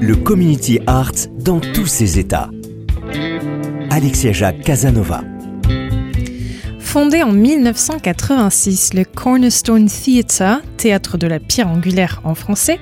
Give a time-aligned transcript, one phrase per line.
[0.00, 2.50] le community art dans tous ses états.
[3.90, 5.22] Alexia Jacques Casanova.
[6.86, 12.78] Fondé en 1986, le Cornerstone Theatre, théâtre de la pierre angulaire en français,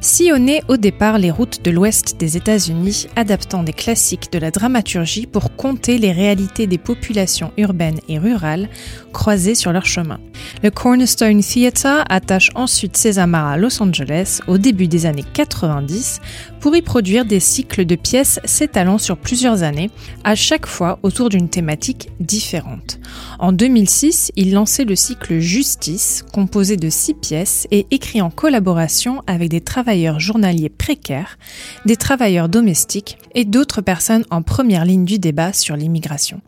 [0.00, 5.26] sillonnait au départ les routes de l'ouest des États-Unis, adaptant des classiques de la dramaturgie
[5.26, 8.68] pour compter les réalités des populations urbaines et rurales
[9.12, 10.20] croisées sur leur chemin.
[10.62, 16.20] Le Cornerstone Theatre attache ensuite ses amarres à Los Angeles au début des années 90
[16.60, 19.90] pour y produire des cycles de pièces s'étalant sur plusieurs années,
[20.24, 22.98] à chaque fois autour d'une thématique différente.
[23.38, 29.22] En 2006, il lançait le cycle Justice, composé de six pièces et écrit en collaboration
[29.26, 31.38] avec des travailleurs journaliers précaires,
[31.86, 36.40] des travailleurs domestiques et d'autres personnes en première ligne du débat sur l'immigration.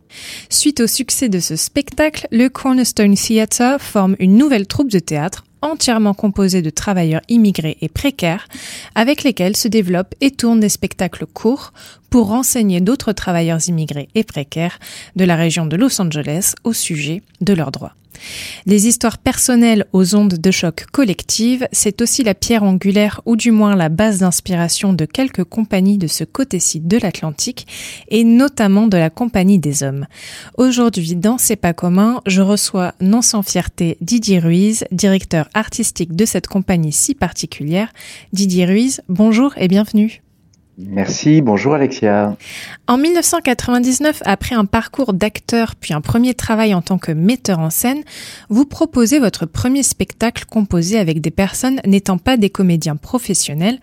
[0.49, 5.45] Suite au succès de ce spectacle, le Cornerstone Theatre forme une nouvelle troupe de théâtre
[5.63, 8.49] entièrement composée de travailleurs immigrés et précaires,
[8.95, 11.73] avec lesquels se développent et tournent des spectacles courts
[12.11, 14.79] pour renseigner d'autres travailleurs immigrés et précaires
[15.17, 17.95] de la région de Los Angeles au sujet de leurs droits.
[18.67, 23.51] Les histoires personnelles aux ondes de choc collectives, c'est aussi la pierre angulaire ou du
[23.51, 27.67] moins la base d'inspiration de quelques compagnies de ce côté-ci de l'Atlantique
[28.09, 30.07] et notamment de la Compagnie des Hommes.
[30.59, 36.25] Aujourd'hui, dans C'est pas commun, je reçois non sans fierté Didier Ruiz, directeur artistique de
[36.25, 37.93] cette compagnie si particulière.
[38.33, 40.23] Didier Ruiz, bonjour et bienvenue.
[40.89, 42.37] Merci, bonjour Alexia.
[42.87, 47.71] En 1999, après un parcours d'acteur puis un premier travail en tant que metteur en
[47.71, 48.03] scène,
[48.49, 53.79] vous proposez votre premier spectacle composé avec des personnes n'étant pas des comédiens professionnels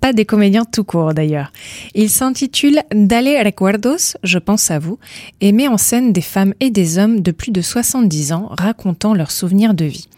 [0.00, 1.52] pas des comédiens tout court d'ailleurs.
[1.94, 4.98] Il s'intitule Dale Recuerdos, je pense à vous,
[5.40, 9.14] et met en scène des femmes et des hommes de plus de 70 ans racontant
[9.14, 10.08] leurs souvenirs de vie.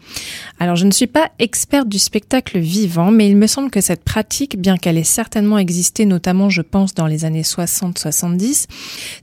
[0.59, 4.03] Alors je ne suis pas experte du spectacle vivant, mais il me semble que cette
[4.03, 8.67] pratique, bien qu'elle ait certainement existé notamment je pense dans les années 60-70,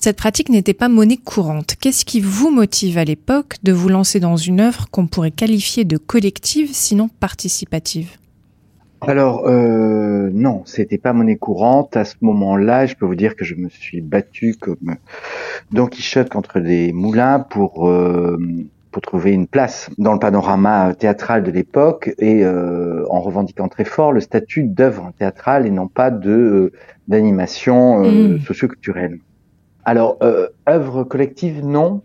[0.01, 1.75] cette pratique n'était pas monnaie courante.
[1.81, 5.85] Qu'est-ce qui vous motive à l'époque de vous lancer dans une œuvre qu'on pourrait qualifier
[5.85, 8.09] de collective sinon participative?
[9.01, 12.87] Alors euh, non, c'était pas monnaie courante à ce moment-là.
[12.87, 14.97] Je peux vous dire que je me suis battu comme
[15.71, 18.39] Don Quichotte contre des moulins pour euh,
[18.91, 23.85] pour trouver une place dans le panorama théâtral de l'époque et euh, en revendiquant très
[23.85, 26.73] fort le statut d'œuvre théâtrale et non pas de euh,
[27.07, 28.41] d'animation euh, mmh.
[28.41, 29.19] socioculturelle.
[29.85, 30.19] Alors
[30.69, 32.03] œuvre collective non.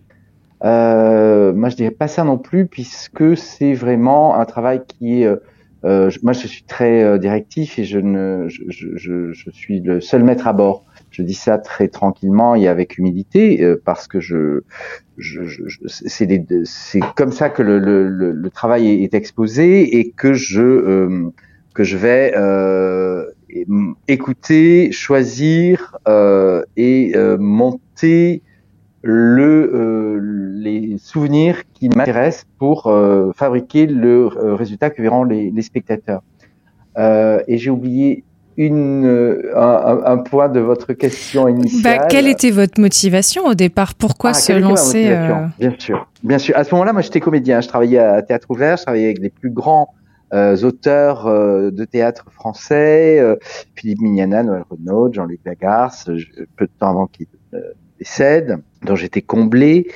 [0.62, 5.30] moi je dirais pas ça non plus puisque c'est vraiment un travail qui est
[5.86, 10.00] euh, moi, je suis très euh, directif et je ne, je, je, je, suis le
[10.00, 10.86] seul maître à bord.
[11.12, 14.62] Je dis ça très tranquillement et avec humilité euh, parce que je,
[15.18, 15.42] je,
[15.88, 21.30] c'est, comme ça que le, le, le, travail est, exposé et que je
[21.74, 22.34] que je vais
[24.08, 25.98] écouter, choisir
[26.78, 28.42] et monter
[29.04, 30.20] le, euh,
[30.56, 36.24] les souvenirs qui m'intéressent pour euh, fabriquer le euh, résultat que verront les, les spectateurs.
[36.98, 38.24] et j'ai oublié
[38.56, 41.98] une, un, un, point de votre question initiale.
[41.98, 43.96] Bah, quelle était votre motivation au départ?
[43.96, 45.10] Pourquoi ah, se lancer
[45.60, 46.56] Bien sûr, bien sûr.
[46.56, 47.62] À ce moment-là, moi, j'étais comédien.
[47.62, 48.78] Je travaillais à Théâtre Ouvert.
[48.78, 49.94] Je travaillais avec les plus grands
[50.32, 53.22] auteurs de théâtre français,
[53.76, 56.06] Philippe Mignana, Noël Renaud, Jean-Luc Lagarce,
[56.56, 57.28] peu de temps avant qu'il
[57.98, 59.88] décède dont j'étais comblé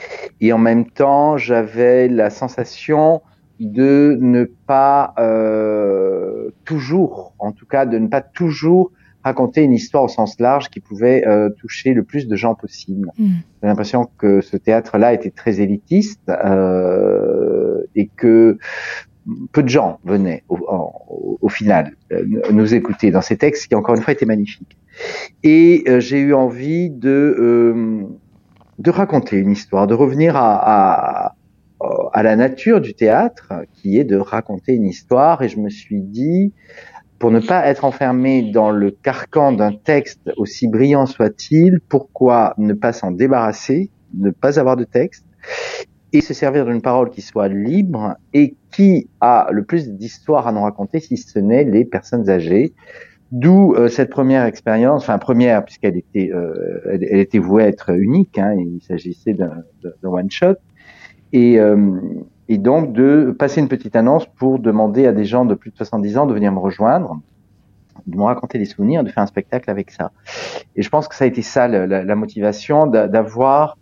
[0.42, 3.22] et en même temps j'avais la sensation
[3.60, 8.92] de ne pas euh, toujours, en tout cas de ne pas toujours
[9.24, 13.12] raconter une histoire au sens large qui pouvait euh, toucher le plus de gens possible.
[13.18, 13.38] Hmm.
[13.62, 18.58] J'ai l'impression que ce théâtre-là était très élitiste, euh, et que
[19.52, 20.58] peu de gens venaient au,
[21.42, 24.78] au, final euh, nous écouter dans ces textes qui encore une fois étaient magnifiques.
[25.44, 28.04] Et euh, j'ai eu envie de euh,
[28.80, 31.36] de raconter une histoire, de revenir à, à,
[32.14, 35.42] à la nature du théâtre, qui est de raconter une histoire.
[35.42, 36.54] Et je me suis dit,
[37.20, 42.74] pour ne pas être enfermé dans le carcan d'un texte aussi brillant soit-il, pourquoi ne
[42.74, 45.26] pas s'en débarrasser, ne pas avoir de texte
[46.14, 50.52] et se servir d'une parole qui soit libre et qui a le plus d'histoires à
[50.52, 52.74] nous raconter si ce n'est les personnes âgées.
[53.32, 57.90] D'où euh, cette première expérience, enfin première puisqu'elle était, euh, elle, était vouée à être
[57.90, 58.38] unique.
[58.38, 59.52] Hein, il s'agissait d'un
[60.04, 60.56] one shot
[61.34, 62.00] et, euh,
[62.48, 65.78] et donc de passer une petite annonce pour demander à des gens de plus de
[65.78, 67.20] 70 ans de venir me rejoindre,
[68.06, 70.12] de me raconter des souvenirs, de faire un spectacle avec ça.
[70.78, 73.76] Et je pense que ça a été ça la, la motivation d'avoir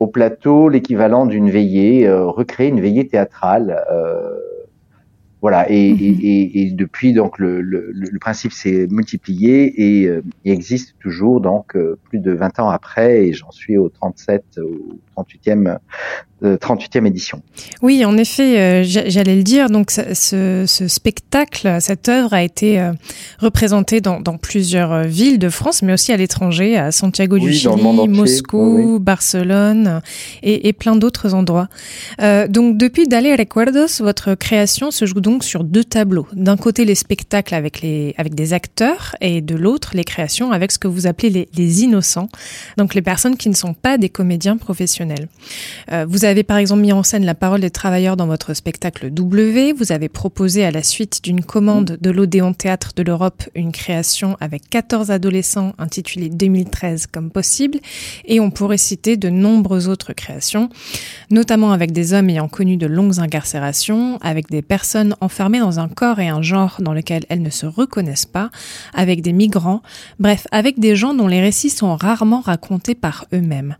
[0.00, 3.84] au plateau l'équivalent d'une veillée, euh, recréer une veillée théâtrale.
[3.92, 4.38] Euh,
[5.40, 5.66] voilà, mhm.
[5.70, 11.40] et, et, depuis donc le, le, le principe s'est multiplié et euh, il existe toujours
[11.40, 15.78] donc plus de 20 ans après et j'en suis au 37 ou 38e
[16.42, 17.42] 38e édition.
[17.82, 19.68] Oui, en effet, euh, j'allais le dire.
[19.70, 22.92] Donc, ce, ce, spectacle, cette œuvre a été euh,
[23.40, 27.52] représentée dans, dans, plusieurs euh, villes de France, mais aussi à l'étranger, à Santiago du
[27.52, 30.00] Chili, Moscou, Barcelone
[30.42, 31.68] et, et plein d'autres endroits.
[32.22, 36.26] Euh, donc, depuis Dale Recuerdos, votre création se joue donc sur deux tableaux.
[36.32, 40.72] D'un côté, les spectacles avec les avec des acteurs, et de l'autre, les créations avec
[40.72, 42.28] ce que vous appelez les, innocents,
[42.76, 45.28] donc les personnes qui ne sont pas des comédiens professionnels.
[45.92, 49.10] Euh, vous avez par exemple mis en scène la parole des travailleurs dans votre spectacle
[49.10, 49.72] W.
[49.72, 54.36] Vous avez proposé à la suite d'une commande de l'Odéon Théâtre de l'Europe une création
[54.40, 57.78] avec 14 adolescents intitulée 2013 comme possible.
[58.24, 60.70] Et on pourrait citer de nombreuses autres créations,
[61.30, 65.88] notamment avec des hommes ayant connu de longues incarcérations, avec des personnes enfermées dans un
[65.88, 68.50] corps et un genre dans lequel elles ne se reconnaissent pas,
[68.94, 69.82] avec des migrants,
[70.18, 73.76] bref, avec des gens dont les récits sont rarement racontés par eux-mêmes.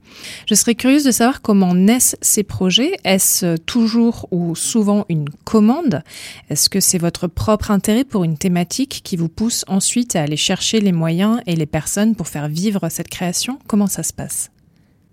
[0.46, 2.96] Je serais curieuse de savoir comment naissent ces projets.
[3.05, 6.02] Est-ce toujours ou souvent une commande?
[6.50, 10.37] Est-ce que c'est votre propre intérêt pour une thématique qui vous pousse ensuite à aller
[10.37, 13.58] chercher les moyens et les personnes pour faire vivre cette création?
[13.67, 14.50] Comment ça se passe?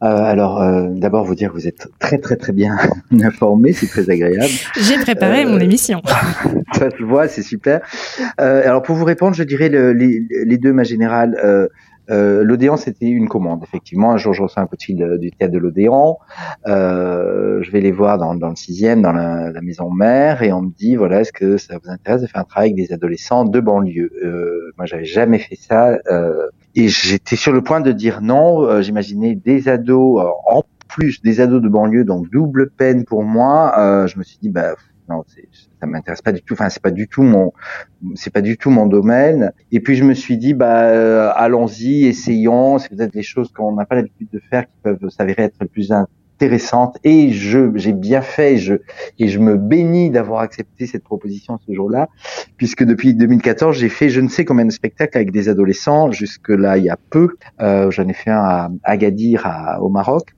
[0.04, 2.76] Euh, alors, euh, d'abord, vous dire que vous êtes très très très bien
[3.24, 4.52] informé, c'est très agréable.
[4.80, 6.02] J'ai préparé mon euh, émission.
[6.74, 7.82] ça se voit, c'est super.
[8.38, 11.38] alors, pour vous répondre, je dirais le, les, les, deux, ma générale.
[12.10, 13.64] Euh, L'Odéon, c'était une commande.
[13.64, 16.18] Effectivement, un jour, je reçois un coup de fil du théâtre de l'Odéon.
[16.68, 20.72] Euh, je vais les voir dans, le sixième, dans la, maison mère, et on me
[20.72, 23.60] dit, voilà, est-ce que ça vous intéresse de faire un travail avec des adolescents de
[23.60, 24.12] banlieue?
[24.24, 28.64] Euh, Moi, j'avais jamais fait ça, euh, et j'étais sur le point de dire non.
[28.64, 33.24] Euh, j'imaginais des ados, euh, en plus des ados de banlieue, donc double peine pour
[33.24, 34.06] moi.
[34.08, 34.76] je me suis dit, bah
[35.10, 35.24] non,
[35.80, 36.54] ça m'intéresse pas du tout.
[36.54, 37.54] Enfin, c'est pas du tout mon,
[38.16, 39.52] c'est pas du tout mon domaine.
[39.72, 42.80] Et puis je me suis dit, bah, euh, allons-y, essayons.
[42.80, 45.92] C'est peut-être des choses qu'on n'a pas l'habitude de faire qui peuvent s'avérer être plus
[45.92, 46.98] intéressantes.
[47.04, 48.58] Et je, j'ai bien fait.
[48.58, 48.76] Je,
[49.20, 52.10] et je me bénis d'avoir accepté cette proposition ce jour-là,
[52.58, 56.12] puisque depuis 2014, j'ai fait je ne sais combien de spectacles avec des adolescents.
[56.12, 57.36] Jusque là, il y a peu.
[57.62, 59.48] Euh, j'en ai fait un à Agadir,
[59.82, 60.36] au Maroc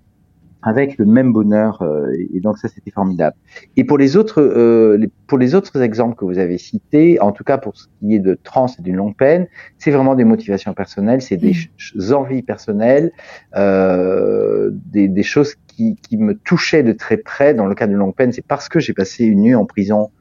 [0.68, 3.36] avec le même bonheur euh, et donc ça c'était formidable.
[3.78, 7.46] Et pour les autres euh, pour les autres exemples que vous avez cités, en tout
[7.46, 10.74] cas pour ce qui est de trans et d'une longue peine, c'est vraiment des motivations
[10.74, 12.14] personnelles, c'est des mmh.
[12.14, 13.14] envies personnelles,
[13.56, 17.54] euh, des, des, choses qui, qui me touchaient de très près.
[17.54, 20.12] Dans le cas de longue peine, c'est parce que j'ai passé une nuit en prison.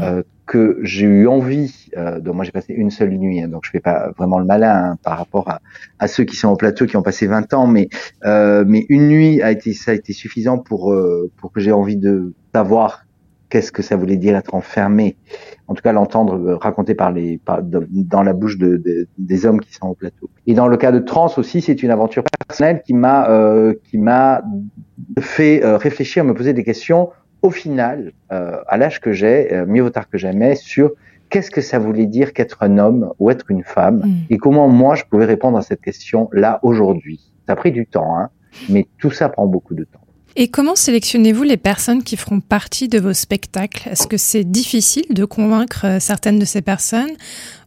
[0.00, 1.88] Euh, que j'ai eu envie.
[1.96, 4.44] Euh, donc moi j'ai passé une seule nuit, hein, donc je fais pas vraiment le
[4.44, 5.60] malin hein, par rapport à,
[5.98, 7.88] à, ceux qui sont au plateau qui ont passé 20 ans, mais
[8.24, 11.72] euh, mais une nuit a été ça a été suffisant pour euh, pour que j'ai
[11.72, 13.04] envie de savoir
[13.50, 15.16] qu'est-ce que ça voulait dire être enfermé.
[15.68, 19.46] En tout cas l'entendre euh, raconter par les par, dans la bouche de, de, des
[19.46, 20.28] hommes qui sont au plateau.
[20.46, 23.98] Et dans le cas de Trans aussi, c'est une aventure personnelle qui m'a euh, qui
[23.98, 24.42] m'a
[25.20, 27.10] fait réfléchir, me poser des questions
[27.42, 30.92] au final, euh, à l'âge que j'ai, euh, mieux vaut tard que jamais, sur
[31.28, 34.14] qu'est-ce que ça voulait dire qu'être un homme ou être une femme, mm.
[34.30, 37.20] et comment moi je pouvais répondre à cette question là aujourd'hui.
[37.46, 38.30] Ça a pris du temps, hein,
[38.68, 40.00] mais tout ça prend beaucoup de temps.
[40.34, 43.88] Et comment sélectionnez-vous les personnes qui feront partie de vos spectacles?
[43.90, 47.10] Est-ce que c'est difficile de convaincre euh, certaines de ces personnes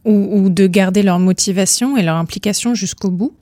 [0.04, 3.34] ou, ou de garder leur motivation et leur implication jusqu'au bout?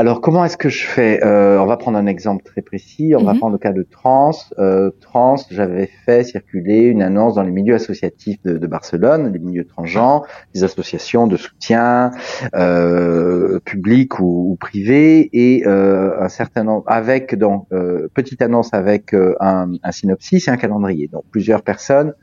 [0.00, 3.14] Alors, comment est-ce que je fais euh, On va prendre un exemple très précis.
[3.18, 3.38] On va Mhm.
[3.38, 4.30] prendre le cas de Trans.
[4.60, 9.40] Euh, Trans, j'avais fait circuler une annonce dans les milieux associatifs de, de Barcelone, les
[9.40, 10.24] milieux transgenres,
[10.54, 12.12] des associations de soutien
[12.54, 18.72] euh, publics ou, ou privés, et euh, un certain nombre avec donc euh, petite annonce
[18.74, 21.08] avec euh, un, un synopsis et un calendrier.
[21.08, 22.14] Donc, plusieurs personnes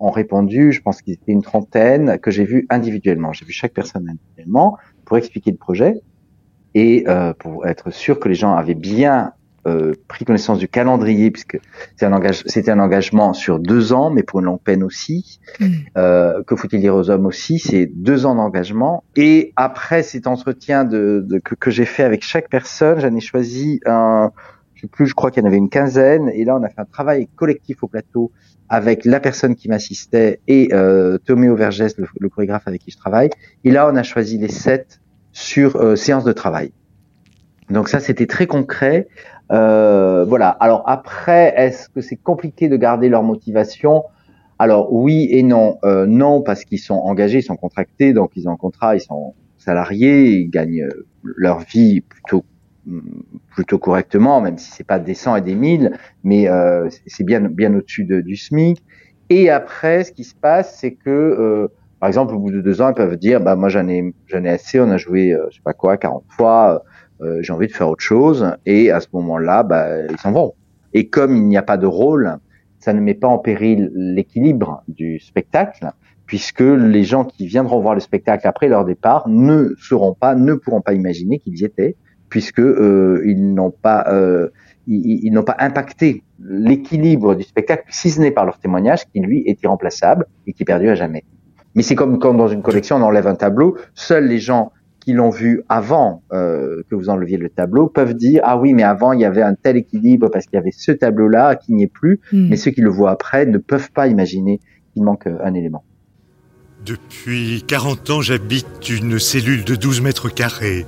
[0.00, 0.70] ont répondu.
[0.72, 3.32] Je pense qu'ils étaient une trentaine que j'ai vu individuellement.
[3.32, 6.02] J'ai vu chaque personne individuellement pour expliquer le projet
[6.74, 9.32] et euh, pour être sûr que les gens avaient bien
[9.66, 11.58] euh, pris connaissance du calendrier, puisque
[11.96, 15.38] c'est un engage, c'était un engagement sur deux ans, mais pour une longue peine aussi.
[15.60, 15.66] Mm.
[15.96, 19.04] Euh, que faut-il dire aux hommes aussi C'est deux ans d'engagement.
[19.14, 23.20] Et après cet entretien de, de- que, que j'ai fait avec chaque personne, j'en ai
[23.20, 24.32] choisi un,
[24.74, 26.28] je sais plus, je crois qu'il y en avait une quinzaine.
[26.34, 28.32] Et là, on a fait un travail collectif au plateau
[28.68, 32.96] avec la personne qui m'assistait et euh, Toméo Vergès, le, le chorégraphe avec qui je
[32.96, 33.28] travaille.
[33.62, 35.01] Et là, on a choisi les sept
[35.32, 36.72] sur euh, séance de travail.
[37.70, 39.08] Donc ça, c'était très concret.
[39.50, 40.48] Euh, voilà.
[40.50, 44.04] Alors après, est-ce que c'est compliqué de garder leur motivation?
[44.58, 45.78] Alors oui et non.
[45.84, 49.00] Euh, non parce qu'ils sont engagés, ils sont contractés, donc ils ont un contrat, ils
[49.00, 50.88] sont salariés, ils gagnent
[51.22, 52.44] leur vie plutôt
[53.54, 55.92] plutôt correctement, même si c'est pas des 100 et des 1000,
[56.24, 58.82] mais euh, c'est- bien bien au-dessus de- du SMIC.
[59.30, 61.68] Et après, ce qui se passe, c'est que euh,
[62.02, 64.42] par exemple, au bout de deux ans, ils peuvent dire, bah moi j'en ai, j'en
[64.42, 66.82] ai assez, on a joué, euh, je sais pas quoi, 40 fois,
[67.20, 68.56] euh, j'ai envie de faire autre chose.
[68.66, 70.54] Et à ce moment-là, bah ils s'en vont.
[70.94, 72.38] Et comme il n'y a pas de rôle,
[72.80, 75.92] ça ne met pas en péril l'équilibre du spectacle,
[76.26, 80.54] puisque les gens qui viendront voir le spectacle après leur départ ne seront pas, ne
[80.54, 81.94] pourront pas imaginer qu'ils y étaient,
[82.28, 84.48] puisque euh, ils n'ont pas, euh,
[84.88, 89.44] ils n'ont pas impacté l'équilibre du spectacle, si ce n'est par leur témoignage, qui lui
[89.46, 91.22] est irremplaçable et qui est perdu à jamais.
[91.74, 95.12] Mais c'est comme quand dans une collection on enlève un tableau, seuls les gens qui
[95.14, 99.12] l'ont vu avant euh, que vous enleviez le tableau peuvent dire ah oui mais avant
[99.12, 101.82] il y avait un tel équilibre parce qu'il y avait ce tableau là qui n'y
[101.82, 102.48] est plus, Mm.
[102.50, 104.60] mais ceux qui le voient après ne peuvent pas imaginer
[104.92, 105.82] qu'il manque euh, un élément.
[106.84, 110.84] Depuis 40 ans, j'habite une cellule de 12 mètres carrés.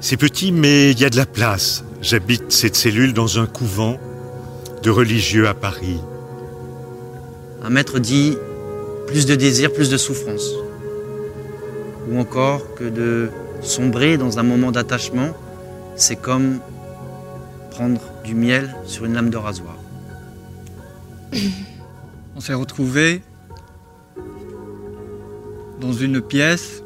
[0.00, 1.84] C'est petit, mais il y a de la place.
[2.02, 3.96] J'habite cette cellule dans un couvent
[4.82, 5.98] de religieux à Paris.
[7.64, 8.36] Un maître dit
[9.08, 10.52] plus de désir, plus de souffrance.
[12.08, 13.30] Ou encore que de
[13.62, 15.30] sombrer dans un moment d'attachement,
[15.96, 16.60] c'est comme
[17.70, 19.76] prendre du miel sur une lame de rasoir.
[22.36, 23.22] On s'est retrouvés
[25.80, 26.82] dans une pièce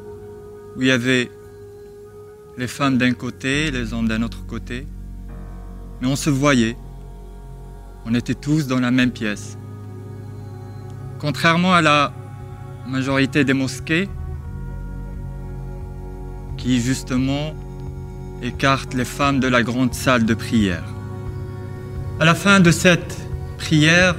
[0.77, 1.29] où il y avait
[2.57, 4.87] les femmes d'un côté, les hommes d'un autre côté.
[6.01, 6.75] Mais on se voyait.
[8.05, 9.57] On était tous dans la même pièce.
[11.23, 12.11] Contrairement à la
[12.85, 14.09] majorité des mosquées,
[16.57, 17.53] qui justement
[18.41, 20.83] écartent les femmes de la grande salle de prière.
[22.19, 23.17] À la fin de cette
[23.57, 24.17] prière,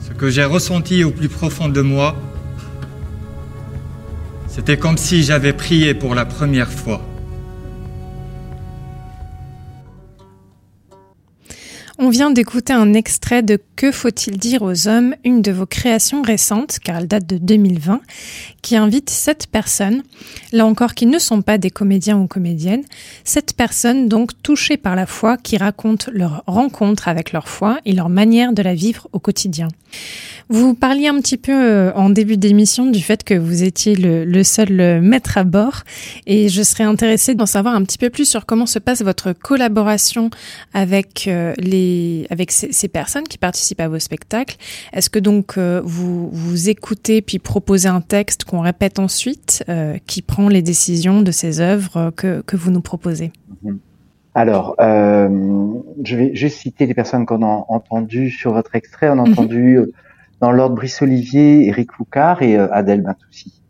[0.00, 2.16] ce que j'ai ressenti au plus profond de moi,
[4.48, 7.02] c'était comme si j'avais prié pour la première fois.
[12.12, 16.78] Vient d'écouter un extrait de Que faut-il dire aux hommes, une de vos créations récentes,
[16.78, 18.02] car elle date de 2020,
[18.60, 20.02] qui invite sept personnes,
[20.52, 22.84] là encore qui ne sont pas des comédiens ou comédiennes,
[23.24, 27.92] sept personnes donc touchées par la foi qui racontent leur rencontre avec leur foi et
[27.92, 29.68] leur manière de la vivre au quotidien.
[30.48, 34.24] Vous parliez un petit peu euh, en début d'émission du fait que vous étiez le,
[34.24, 35.82] le seul euh, maître à bord
[36.26, 39.32] et je serais intéressée d'en savoir un petit peu plus sur comment se passe votre
[39.32, 40.30] collaboration
[40.74, 41.54] avec euh,
[42.30, 44.56] avec ces, ces personnes qui participent à vos spectacles.
[44.92, 49.98] Est-ce que donc euh, vous vous écoutez puis proposez un texte qu'on répète ensuite euh,
[50.06, 53.32] qui prend les décisions de ces œuvres que que vous nous proposez?
[54.34, 55.28] Alors, euh,
[56.02, 59.10] je vais juste citer les personnes qu'on a entendues sur votre extrait.
[59.10, 59.92] On a entendu euh,
[60.40, 63.60] dans l'ordre Brice Olivier, Eric Foucard et euh, Adèle Bentoussi,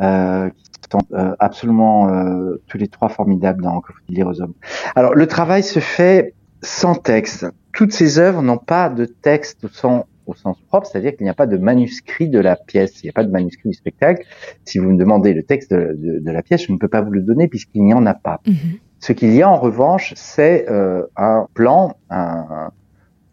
[0.00, 4.40] euh, qui sont euh, absolument euh, tous les trois formidables dans Que faut-il dire aux
[4.40, 4.54] hommes.
[4.94, 7.46] Alors, le travail se fait sans texte.
[7.72, 11.30] Toutes ces œuvres n'ont pas de texte au sens, au sens propre, c'est-à-dire qu'il n'y
[11.30, 14.24] a pas de manuscrit de la pièce, il n'y a pas de manuscrit du spectacle.
[14.64, 17.00] Si vous me demandez le texte de, de- de la pièce, je ne peux pas
[17.02, 18.40] vous le donner puisqu'il n'y en a pas.
[18.46, 18.54] Mhm.
[18.98, 22.70] Ce qu'il y a en revanche, c'est euh, un plan, un,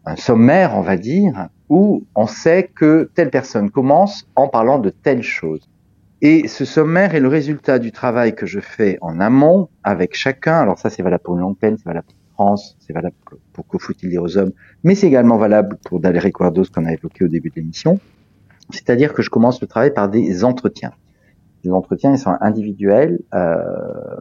[0.04, 4.90] un sommaire, on va dire, où on sait que telle personne commence en parlant de
[4.90, 5.68] telle chose.
[6.20, 10.58] Et ce sommaire est le résultat du travail que je fais en amont avec chacun.
[10.60, 13.38] Alors ça, c'est valable pour une longue peine, c'est valable pour France, c'est valable pour,
[13.52, 16.92] pour Que faut-il dire aux hommes, mais c'est également valable pour Daléry Quardos qu'on a
[16.92, 17.98] évoqué au début de l'émission.
[18.70, 20.92] C'est-à-dire que je commence le travail par des entretiens.
[21.64, 23.56] Les entretiens, ils sont individuels euh,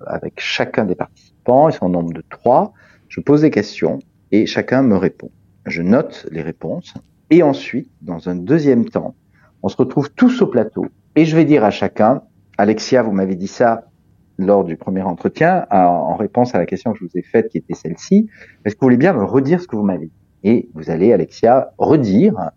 [0.08, 1.70] avec chacun des participants.
[1.70, 2.74] Ils sont au nombre de trois.
[3.10, 4.00] Je pose des questions
[4.32, 5.30] et chacun me répond.
[5.66, 6.94] Je note les réponses
[7.30, 9.16] et ensuite, dans un deuxième temps,
[9.62, 12.22] on se retrouve tous au plateau et je vais dire à chacun,
[12.58, 13.86] Alexia, vous m'avez dit ça
[14.38, 17.58] lors du premier entretien, en réponse à la question que je vous ai faite, qui
[17.58, 18.30] était celle-ci.
[18.66, 20.12] Est-ce que vous voulez bien me redire ce que vous m'avez dit?
[20.44, 22.52] Et vous allez, Alexia, redire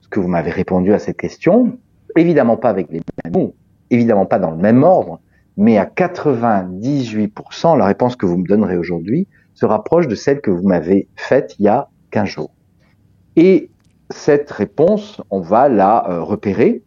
[0.00, 1.78] ce que vous m'avez répondu à cette question.
[2.16, 3.54] Évidemment pas avec les mêmes mots,
[3.90, 5.20] évidemment pas dans le même ordre,
[5.56, 10.50] mais à 98%, la réponse que vous me donnerez aujourd'hui se rapproche de celle que
[10.50, 12.50] vous m'avez faite il y a 15 jours.
[13.36, 13.70] Et
[14.10, 16.82] cette réponse, on va la euh, repérer,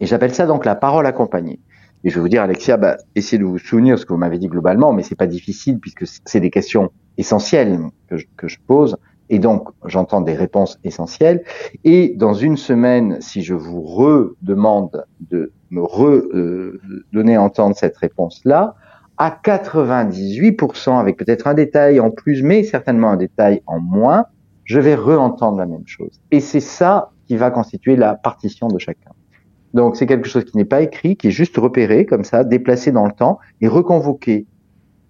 [0.00, 1.60] et j'appelle ça donc la parole accompagnée.
[2.04, 4.38] Et je vais vous dire, Alexia, bah, essayez de vous souvenir ce que vous m'avez
[4.38, 8.58] dit globalement, mais c'est pas difficile puisque c'est des questions essentielles que je, que je
[8.66, 8.96] pose.
[9.30, 11.42] Et donc, j'entends des réponses essentielles.
[11.84, 17.96] Et dans une semaine, si je vous redemande de me redonner euh, à entendre cette
[17.96, 18.74] réponse-là,
[19.18, 24.26] à 98%, avec peut-être un détail en plus, mais certainement un détail en moins,
[24.64, 26.20] je vais re-entendre la même chose.
[26.30, 29.10] Et c'est ça qui va constituer la partition de chacun.
[29.74, 32.92] Donc c'est quelque chose qui n'est pas écrit, qui est juste repéré comme ça, déplacé
[32.92, 34.46] dans le temps et reconvoqué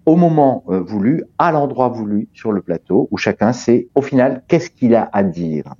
[0.05, 4.43] au moment euh, voulu, à l'endroit voulu sur le plateau, où chacun sait au final
[4.47, 5.75] qu'est-ce qu'il a à dire.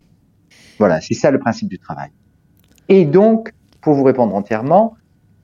[0.78, 2.10] Voilà, c'est ça le principe du travail.
[2.90, 4.96] Et donc, pour vous répondre entièrement,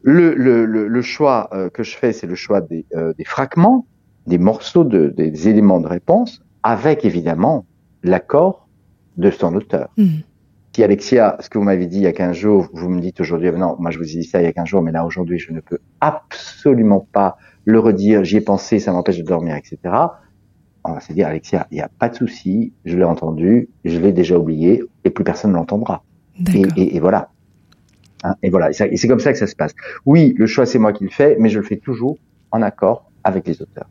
[0.01, 3.87] le, le, le, choix euh, que je fais, c'est le choix des, euh, des, fragments,
[4.27, 7.65] des morceaux, de, des éléments de réponse, avec évidemment
[8.03, 8.67] l'accord
[9.17, 9.89] de son auteur.
[9.97, 10.19] Mmh
[10.75, 13.21] si Alexia, ce que vous m'avez dit il y a 15 jours, vous me dites
[13.21, 15.05] aujourd'hui, non, moi je vous ai dit ça il y a 15 jours, mais là
[15.05, 19.55] aujourd'hui je ne peux absolument pas le redire, j'y ai pensé, ça m'empêche de dormir,
[19.55, 19.77] etc.
[20.83, 23.97] On va se dire, Alexia, il n'y a pas de souci, je l'ai entendu, je
[23.97, 26.03] l'ai déjà oublié, et plus personne ne l'entendra.
[26.53, 27.29] Et, et, voilà.
[28.25, 28.69] Hein, et voilà.
[28.71, 29.71] Et c'est comme ça que ça se passe.
[30.05, 32.17] Oui, le choix c'est moi qui le fais, mais je le fais toujours
[32.51, 33.87] en accord avec les auteurs.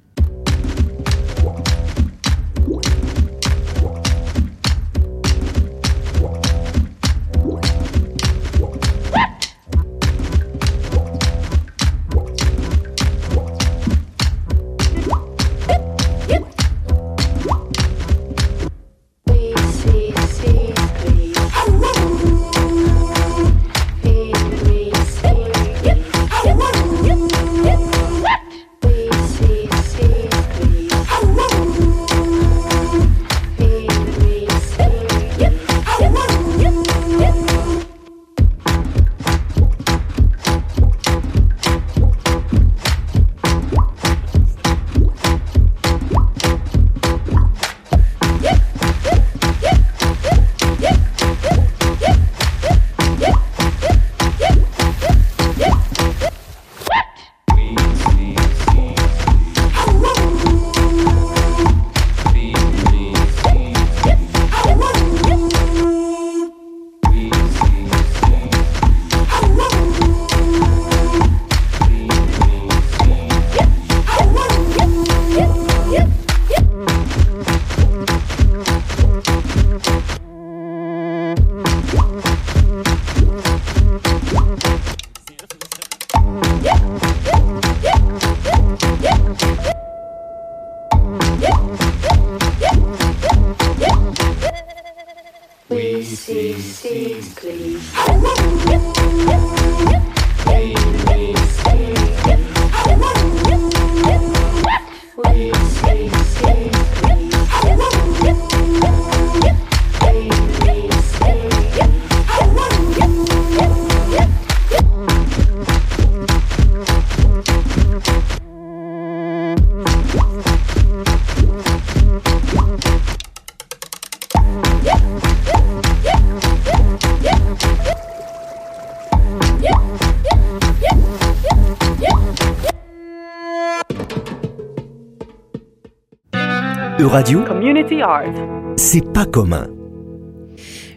[137.15, 138.35] Radio Community Art.
[138.77, 139.69] C'est pas commun.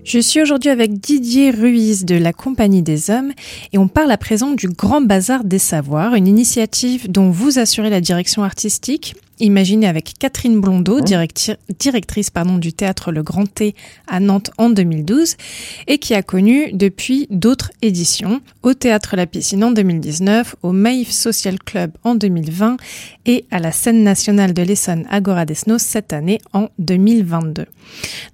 [0.03, 3.33] Je suis aujourd'hui avec Didier Ruiz de la Compagnie des Hommes
[3.71, 7.91] et on parle à présent du Grand Bazar des Savoirs, une initiative dont vous assurez
[7.91, 13.75] la direction artistique imaginé avec Catherine Blondeau, directrice pardon, du théâtre Le Grand T
[14.07, 15.35] à Nantes en 2012,
[15.87, 21.11] et qui a connu depuis d'autres éditions, au théâtre La Piscine en 2019, au Maïf
[21.11, 22.77] Social Club en 2020
[23.25, 27.65] et à la scène nationale de l'Essonne Agora Desnos cette année en 2022.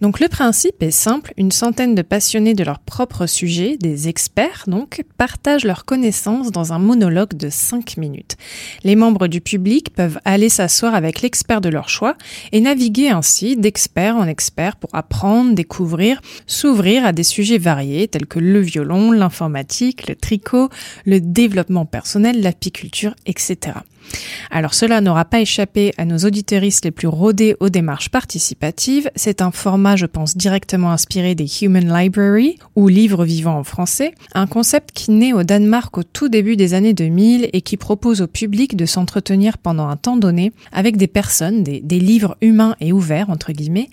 [0.01, 4.63] Donc le principe est simple, une centaine de passionnés de leur propre sujet, des experts
[4.67, 8.35] donc, partagent leurs connaissances dans un monologue de 5 minutes.
[8.83, 12.15] Les membres du public peuvent aller s'asseoir avec l'expert de leur choix
[12.51, 18.27] et naviguer ainsi d'expert en expert pour apprendre, découvrir, s'ouvrir à des sujets variés tels
[18.27, 20.69] que le violon, l'informatique, le tricot,
[21.05, 23.77] le développement personnel, l'apiculture, etc.
[24.51, 29.09] Alors cela n'aura pas échappé à nos auditeuristes les plus rodés aux démarches participatives.
[29.15, 34.13] C'est un format, je pense, directement inspiré des Human Library ou livres vivants en français,
[34.33, 38.21] un concept qui naît au Danemark au tout début des années 2000 et qui propose
[38.21, 42.75] au public de s'entretenir pendant un temps donné avec des personnes, des, des livres humains
[42.79, 43.89] et ouverts, entre guillemets,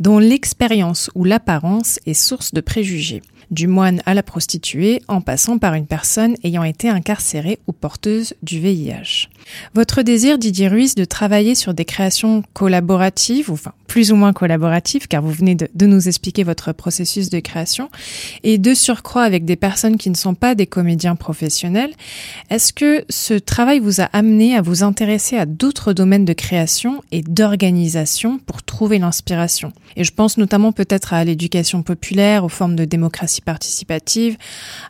[0.00, 5.58] dont l'expérience ou l'apparence est source de préjugés du moine à la prostituée, en passant
[5.58, 9.28] par une personne ayant été incarcérée ou porteuse du VIH.
[9.74, 15.08] Votre désir, Didier Ruiz, de travailler sur des créations collaboratives, enfin plus ou moins collaboratives,
[15.08, 17.88] car vous venez de, nous expliquer votre processus de création,
[18.42, 21.94] et de surcroît avec des personnes qui ne sont pas des comédiens professionnels,
[22.50, 27.02] est-ce que ce travail vous a amené à vous intéresser à d'autres domaines de création
[27.10, 29.72] et d'organisation pour trouver l'inspiration?
[29.96, 34.36] Et je pense notamment peut-être à l'éducation populaire, aux formes de démocratie participative,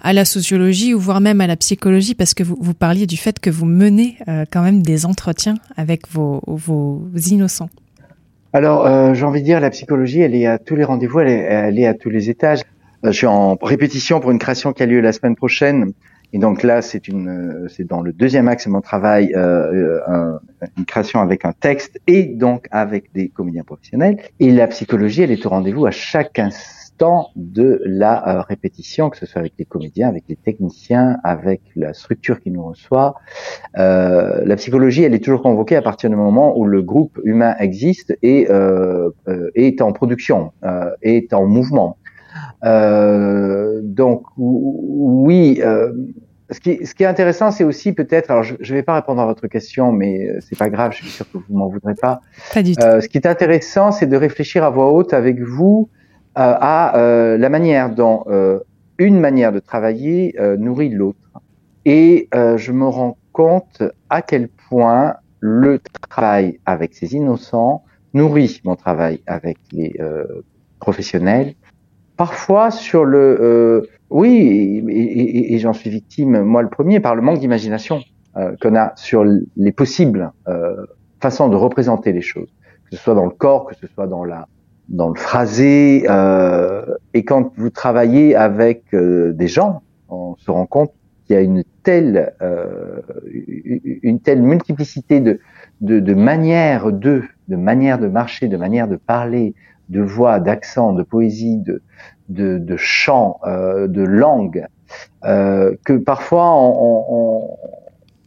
[0.02, 3.38] à la sociologie ou voire même à la psychologie, parce que vous, parliez du fait
[3.38, 6.42] que vous menez euh, quand même des entretiens avec vos
[7.14, 7.70] innocents.
[8.56, 11.28] Alors, euh, j'ai envie de dire, la psychologie, elle est à tous les rendez-vous, elle
[11.28, 12.62] est, elle est à tous les étages.
[13.04, 15.92] Euh, je suis en répétition pour une création qui a lieu la semaine prochaine.
[16.32, 20.00] Et donc là, c'est une, euh, c'est dans le deuxième axe de mon travail, euh,
[20.06, 20.40] un,
[20.78, 24.22] une création avec un texte et donc avec des comédiens professionnels.
[24.40, 26.85] Et la psychologie, elle est au rendez-vous à chaque instant
[27.36, 31.92] de la euh, répétition, que ce soit avec les comédiens, avec les techniciens, avec la
[31.92, 33.14] structure qui nous reçoit.
[33.78, 37.54] Euh, la psychologie, elle est toujours convoquée à partir du moment où le groupe humain
[37.58, 39.10] existe et euh,
[39.54, 40.52] est en production,
[41.02, 41.98] est en mouvement.
[42.64, 45.92] Euh, donc oui, euh,
[46.50, 49.20] ce, qui, ce qui est intéressant, c'est aussi peut-être, alors je ne vais pas répondre
[49.20, 52.20] à votre question, mais c'est pas grave, je suis sûr que vous m'en voudrez pas.
[52.54, 52.84] Pas du tout.
[52.84, 55.95] Euh, ce qui est intéressant, c'est de réfléchir à voix haute avec vous euh,
[56.36, 58.24] à euh, la manière dont
[58.98, 61.18] une manière de travailler nourrit l'autre.
[61.84, 68.76] Et je me rends compte à quel point le travail avec ces innocents nourrit mon
[68.76, 69.98] travail avec les
[70.78, 71.54] professionnels
[72.16, 77.14] parfois sur le euh, oui et, et, et j'en suis victime moi le premier par
[77.14, 78.00] le manque d'imagination
[78.36, 80.86] euh, qu'on a sur les possibles euh,
[81.20, 82.48] façons de représenter les choses
[82.90, 84.48] que ce soit dans le corps que ce soit dans la
[84.88, 90.66] dans le phrasé euh, et quand vous travaillez avec euh, des gens on se rend
[90.66, 90.92] compte
[91.24, 93.00] qu'il y a une telle euh,
[94.02, 95.40] une telle multiplicité de
[95.80, 99.54] de, de manières de de manières de marcher de manières de parler
[99.88, 101.82] de voix, d'accent, de poésie, de,
[102.28, 104.66] de, de chant, euh, de langue,
[105.24, 107.04] euh, que parfois on,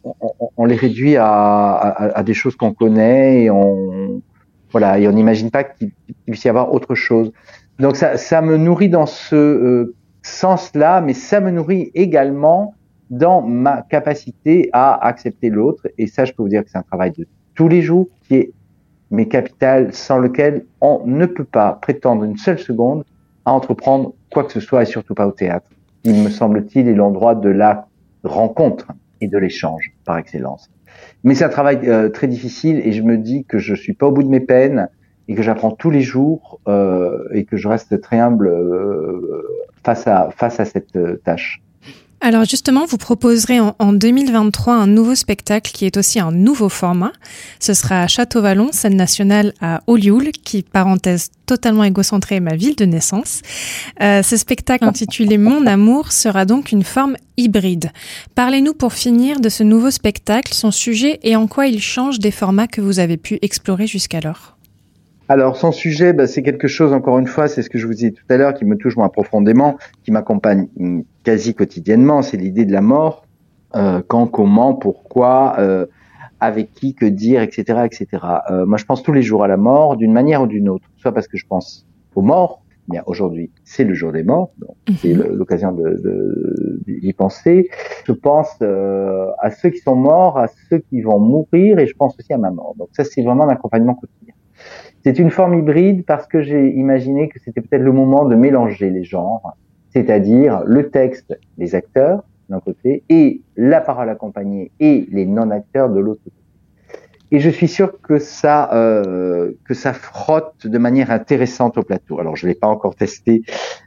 [0.03, 4.21] on, on, on, les réduit à, à, à des choses qu'on connaît et on
[4.71, 5.91] voilà et on n'imagine pas qu'il
[6.25, 7.31] puisse y avoir autre chose.
[7.79, 12.75] Donc ça, ça me nourrit dans ce euh, sens-là, mais ça me nourrit également
[13.09, 15.87] dans ma capacité à accepter l'autre.
[15.97, 18.35] Et ça, je peux vous dire que c'est un travail de tous les jours qui
[18.35, 18.53] est
[19.11, 23.03] mais capital sans lequel on ne peut pas prétendre une seule seconde
[23.45, 25.67] à entreprendre quoi que ce soit et surtout pas au théâtre.
[26.03, 27.87] Il me semble-t-il est l'endroit de la
[28.23, 28.87] rencontre
[29.21, 30.69] et de l'échange par excellence.
[31.23, 34.07] Mais c'est un travail euh, très difficile et je me dis que je suis pas
[34.07, 34.89] au bout de mes peines
[35.27, 39.43] et que j'apprends tous les jours euh, et que je reste très humble euh,
[39.83, 41.61] face à face à cette tâche.
[42.21, 46.67] Alors justement, vous proposerez en, en, 2023 un nouveau spectacle qui est aussi un nouveau
[46.67, 47.13] format.
[47.61, 52.75] Ce sera à Château-Vallon, scène nationale à Olioul, qui, parenthèse totalement égocentrée, est ma ville
[52.75, 53.41] de naissance.
[54.01, 57.91] Euh, ce spectacle intitulé Mon amour sera donc une forme hybride.
[58.35, 62.31] Parlez-nous pour finir de ce nouveau spectacle, son sujet et en quoi il change des
[62.31, 64.58] formats que vous avez pu explorer jusqu'alors.
[65.29, 67.93] Alors, son sujet, bah, c'est quelque chose, encore une fois, c'est ce que je vous
[67.93, 72.35] disais tout à l'heure, qui me touche moins profondément, qui m'accompagne mm, quasi quotidiennement, c'est
[72.37, 73.25] l'idée de la mort.
[73.75, 75.85] Euh, quand, comment, pourquoi, euh,
[76.39, 78.07] avec qui, que dire, etc., etc.
[78.49, 80.85] Euh, moi, je pense tous les jours à la mort, d'une manière ou d'une autre,
[80.97, 84.75] soit parce que je pense aux morts, bien aujourd'hui, c'est le jour des morts, donc
[84.89, 84.95] Mhm.
[84.95, 87.69] c'est l'occasion de, de- d'y penser.
[88.07, 91.93] Je pense euh, à ceux qui sont morts, à ceux qui vont mourir, et je
[91.95, 92.73] pense aussi à ma mort.
[92.79, 94.28] Donc ça, c'est vraiment un accompagnement quotidien.
[95.03, 98.89] C'est une forme hybride parce que j'ai imaginé que c'était peut-être le moment de mélanger
[98.89, 99.55] les genres,
[99.91, 105.99] c'est-à-dire le texte, les acteurs d'un côté, et la parole accompagnée et les non-acteurs de
[105.99, 106.35] l'autre côté.
[107.31, 112.19] Et je suis sûr que ça, euh, que ça frotte de manière intéressante au plateau.
[112.19, 113.43] Alors je l'ai pas encore testé,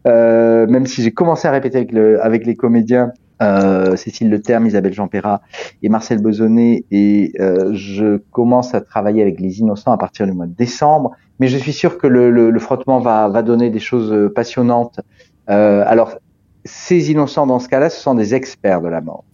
[0.06, 4.40] euh, même si j'ai commencé à répéter avec, le, avec les comédiens euh, Cécile Le
[4.40, 5.42] Terme, Isabelle Jean-Perrat
[5.82, 10.32] et Marcel Besonnet, et euh, je commence à travailler avec les Innocents à partir du
[10.32, 11.12] mois de décembre.
[11.40, 14.28] Mais je suis sûr que le, le, le frottement va, va donner des choses euh,
[14.28, 15.00] passionnantes.
[15.50, 16.14] Euh, alors
[16.64, 19.24] ces innocents dans ce cas-là, ce sont des experts de la mort.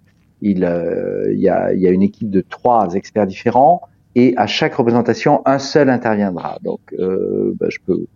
[0.41, 3.83] Il, euh, y, a, y a une équipe de trois experts différents
[4.15, 6.59] et à chaque représentation, un seul interviendra.
[6.63, 8.07] Donc, bah, je peux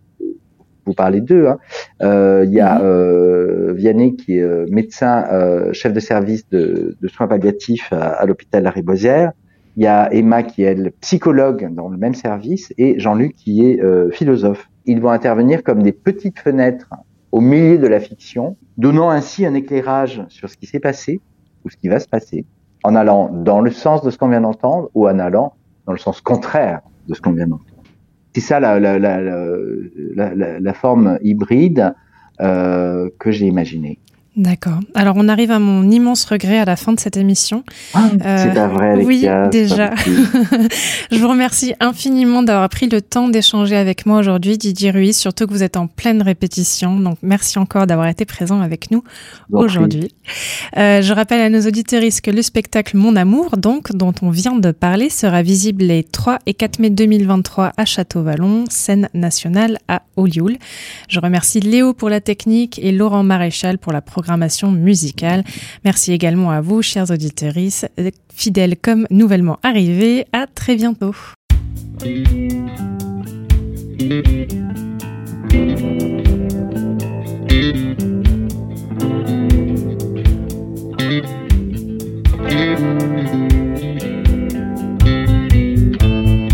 [0.85, 1.47] vous parler d'eux.
[1.47, 1.57] Hein.
[2.01, 6.95] Euh, il y a euh, Vianney qui est euh, médecin, euh, chef de service de,
[7.01, 9.31] de soins palliatifs à, à l'hôpital Lariboisière.
[9.75, 13.65] Il y a Emma qui est elle, psychologue dans le même service et Jean-Luc qui
[13.65, 14.69] est euh, philosophe.
[14.85, 16.89] Ils vont intervenir comme des petites fenêtres
[17.31, 21.19] au milieu de la fiction, donnant ainsi un éclairage sur ce qui s'est passé
[21.65, 22.45] ou ce qui va se passer,
[22.83, 25.53] en allant dans le sens de ce qu'on vient d'entendre ou en allant
[25.87, 27.72] dans le sens contraire de ce qu'on vient d'entendre.
[28.33, 31.93] C'est ça la, la, la, forme hybride
[32.41, 33.99] euh, que j'ai imaginée.
[34.35, 34.79] D'accord.
[34.95, 37.63] Alors on arrive à mon immense regret à la fin de cette émission.
[37.93, 39.87] Ah, c'est pas vrai, Oui, Alexia, déjà.
[39.89, 40.67] pas possible.
[41.11, 45.47] Je vous remercie infiniment d'avoir pris le temps d'échanger avec moi aujourd'hui, Didier Ruiz, surtout
[45.47, 46.99] que vous êtes en pleine répétition.
[46.99, 49.03] Donc merci encore d'avoir été présent avec nous
[49.51, 50.09] aujourd'hui.
[50.77, 51.93] Euh, je rappelle à nos auditeurs
[52.23, 56.39] que le spectacle Mon Amour, donc, dont on vient de parler, sera visible les 3
[56.45, 60.57] et 4 mai 2023 à Château-Vallon, scène nationale à Olioul.
[61.07, 64.01] Je remercie Léo pour la technique et Laurent Maréchal pour la
[64.71, 65.43] musicale.
[65.83, 67.53] Merci également à vous, chers auditeurs,
[68.33, 70.25] fidèles comme nouvellement arrivés.
[70.31, 71.15] À très bientôt.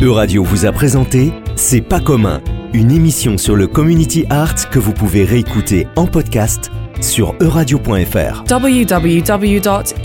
[0.01, 2.41] Euradio vous a présenté C'est pas commun,
[2.73, 6.71] une émission sur le community art que vous pouvez réécouter en podcast
[7.01, 8.43] sur euradio.fr.
[8.49, 9.99] www.euradio.fr.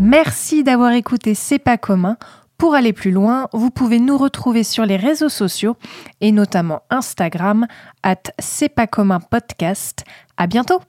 [0.00, 2.16] Merci d'avoir écouté C'est pas commun.
[2.56, 5.76] Pour aller plus loin, vous pouvez nous retrouver sur les réseaux sociaux
[6.20, 7.66] et notamment Instagram
[8.02, 10.04] at C'est pas commun podcast.
[10.36, 10.80] À bientôt!